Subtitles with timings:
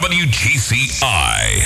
[0.00, 1.60] WGCI.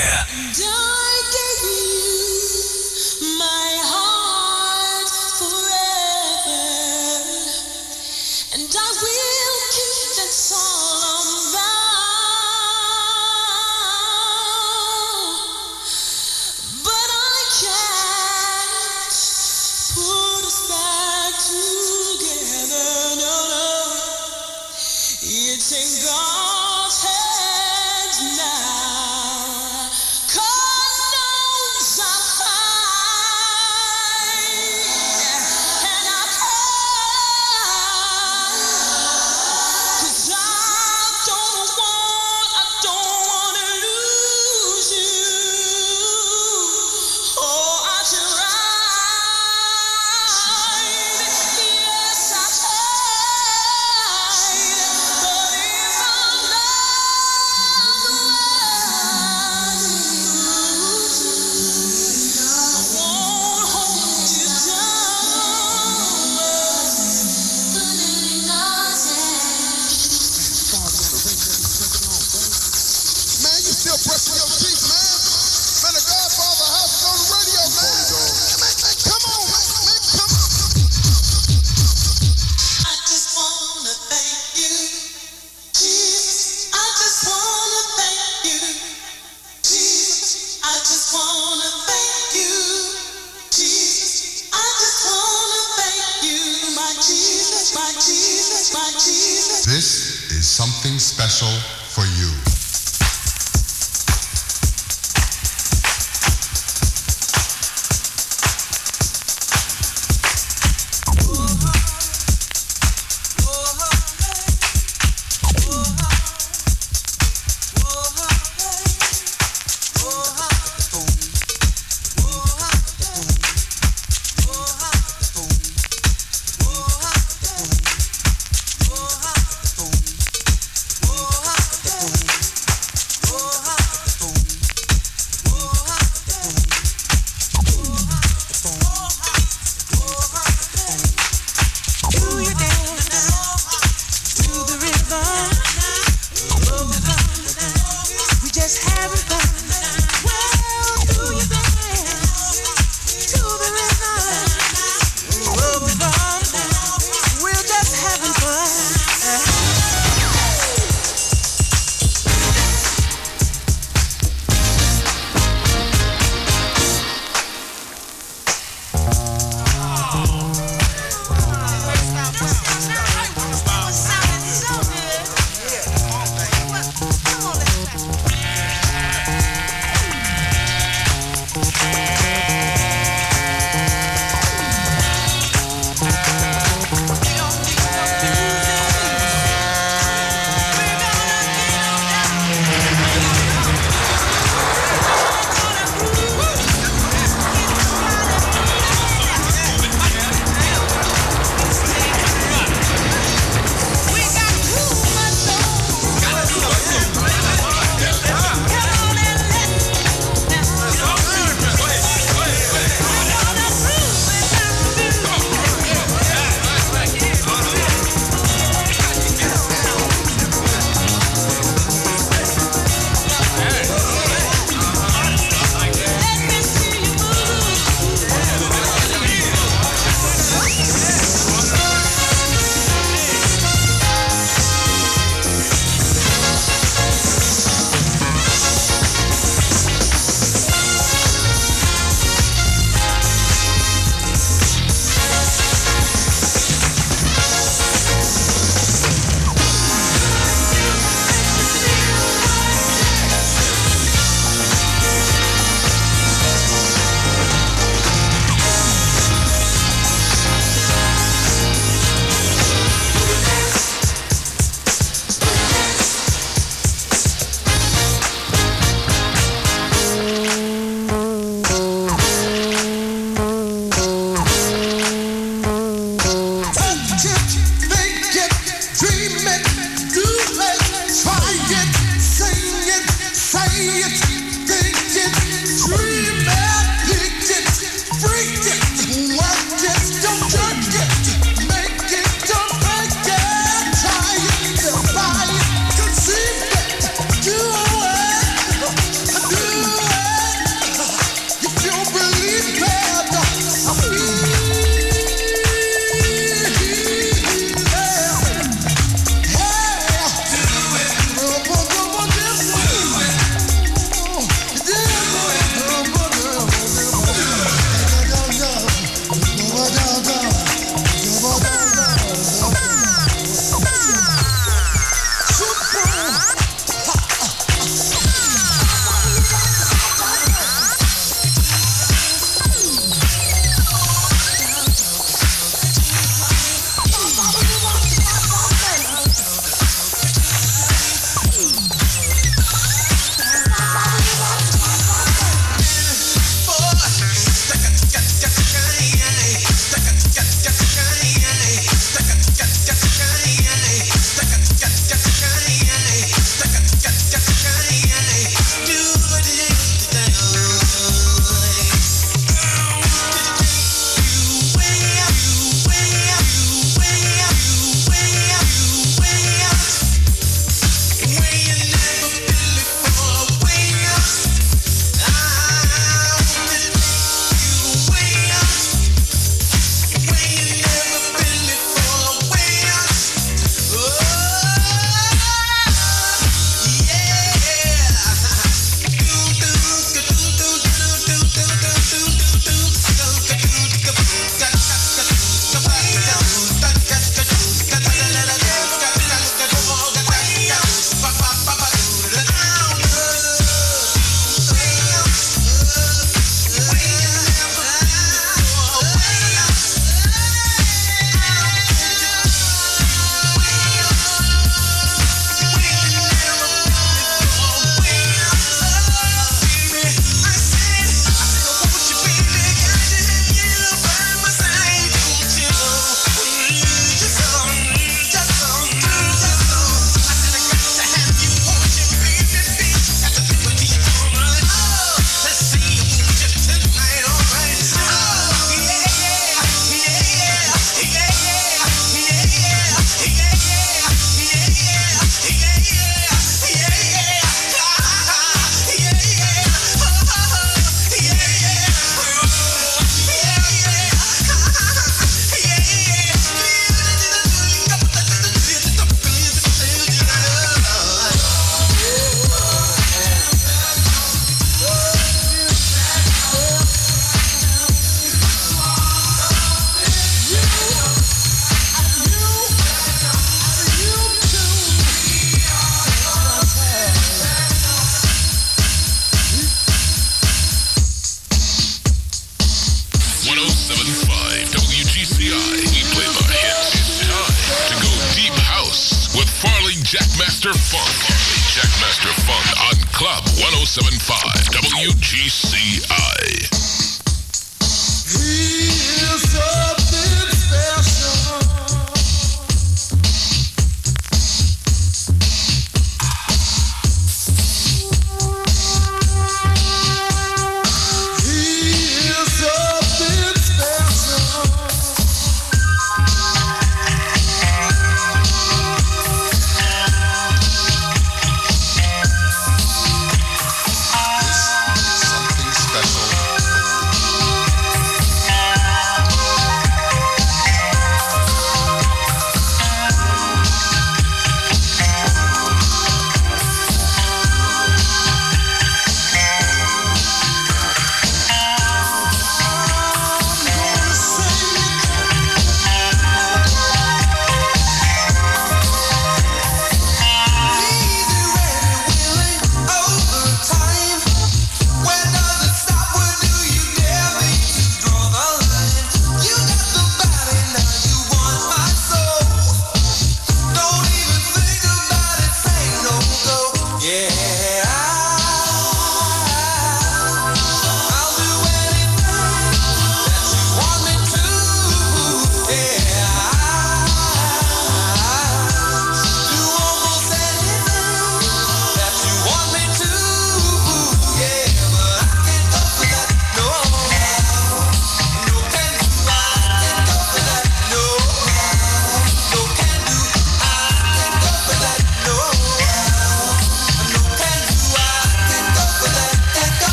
[101.43, 101.73] Away.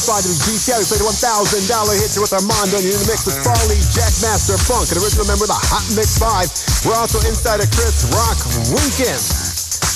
[0.00, 0.76] 1075 to the GCI.
[0.80, 2.80] We played a $1,000 hit with Armando.
[2.80, 6.16] You're in the mix with Farley, Jackmaster Funk, an original member of the Hot Mix
[6.16, 6.88] 5.
[6.88, 8.38] We're also inside of Chris Rock
[8.72, 9.20] Weekend.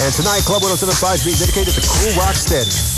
[0.05, 2.94] And tonight, Club 1075 is dedicated to Kool Rock Steady.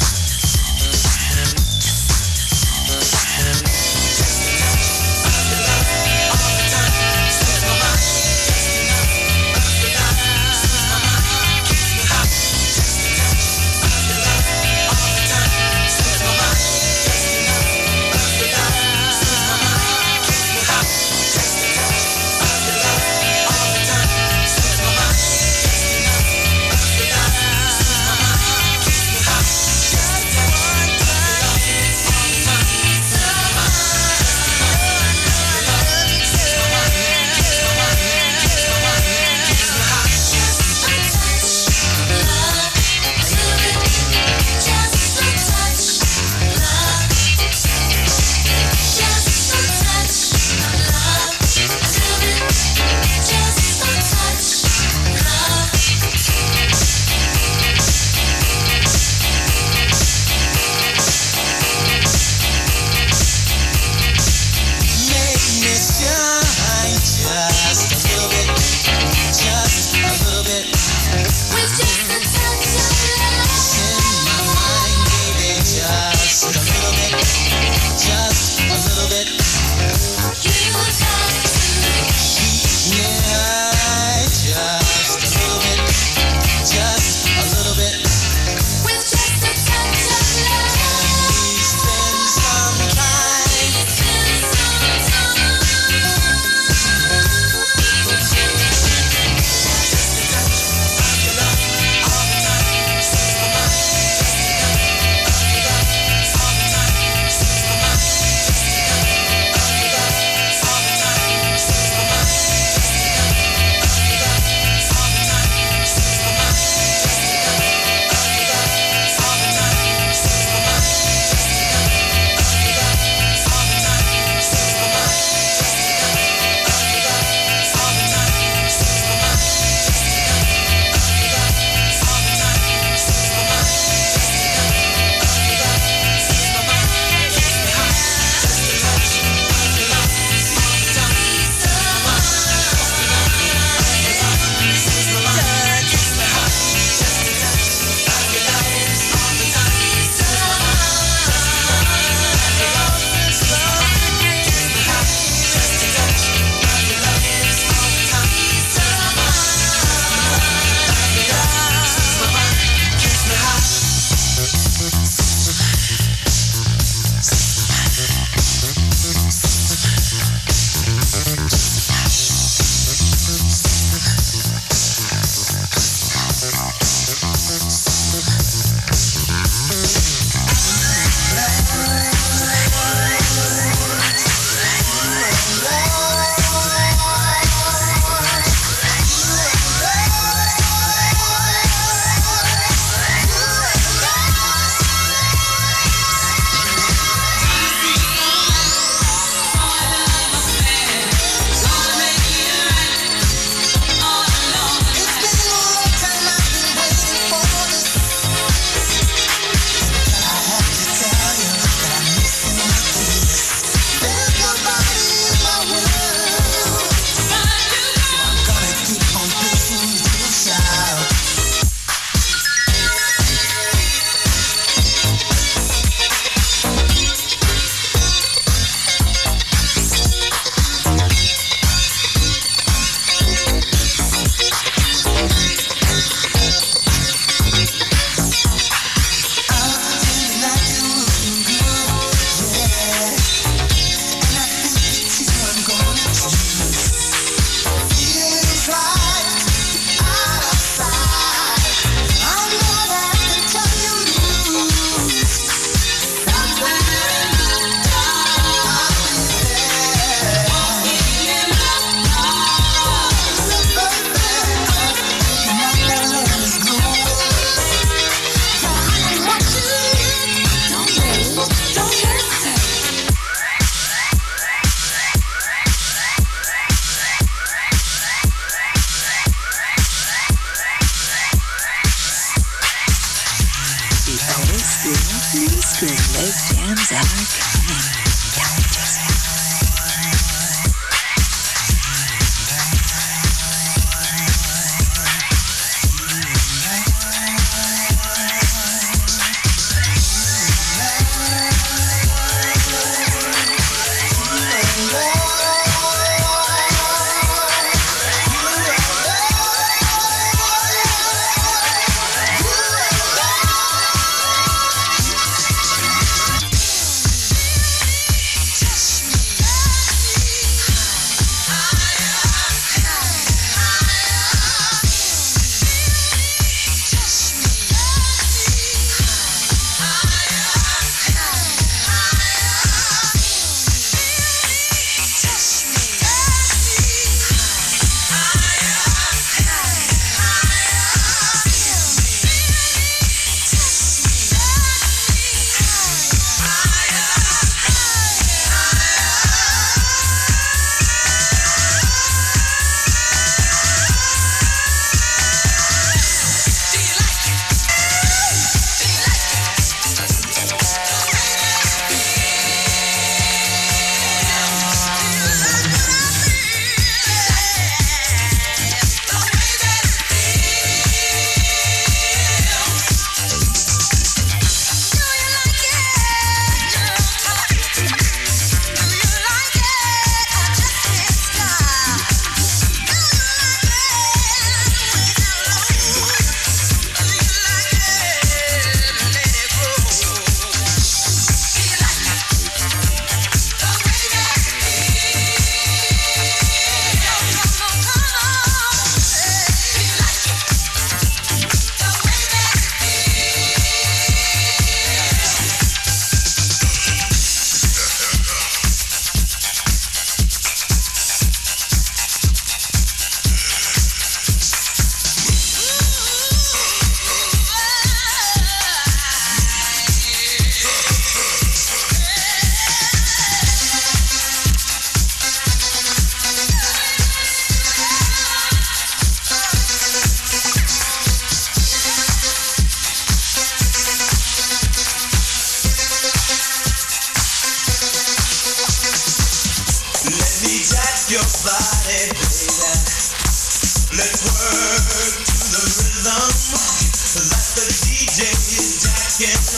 [449.18, 449.56] Using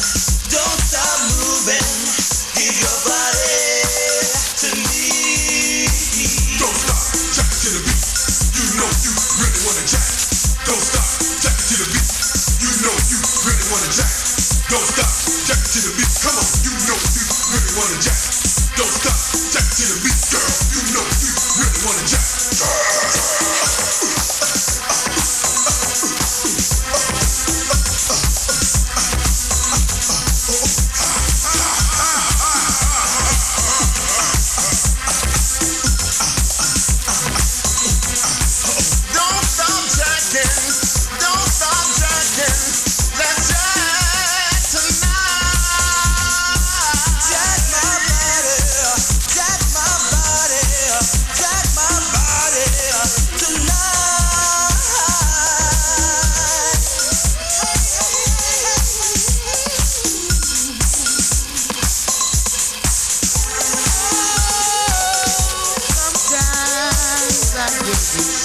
[67.89, 68.38] me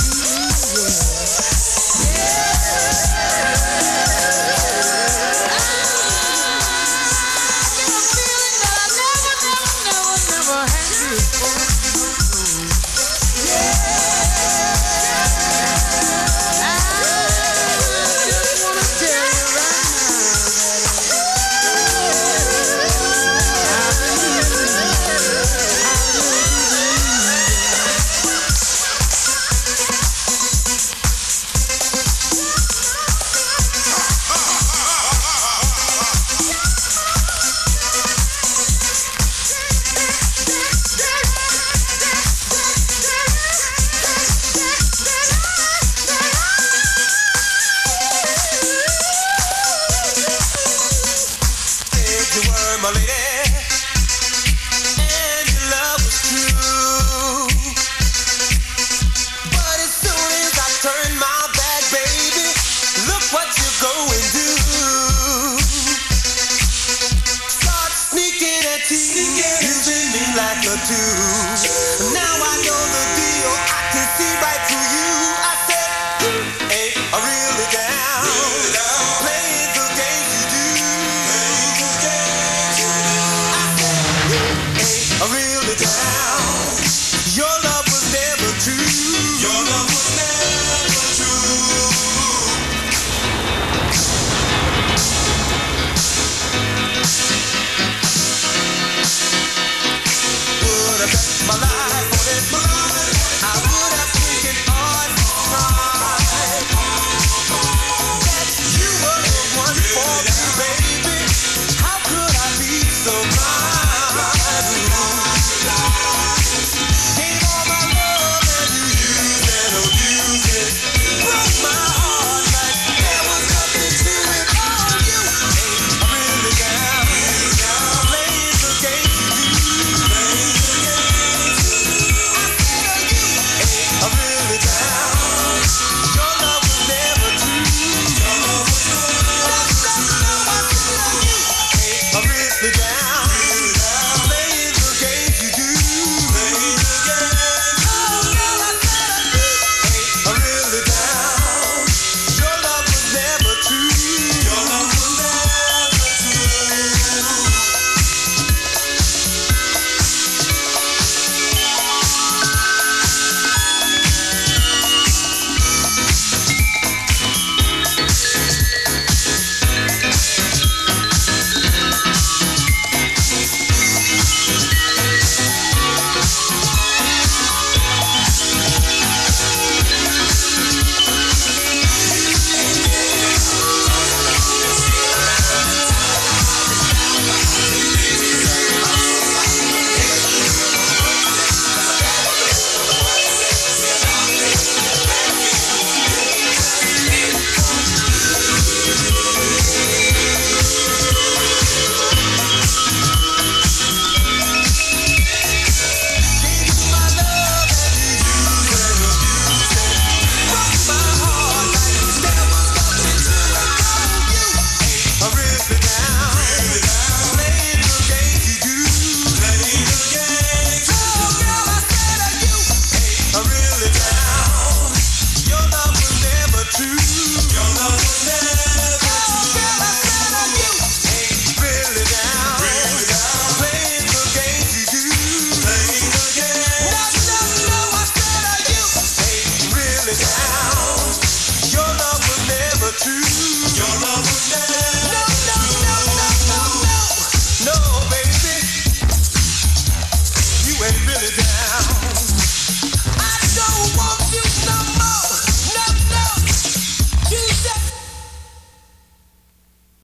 [70.36, 72.33] like a tool.